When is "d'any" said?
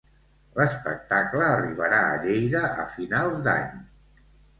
3.49-3.77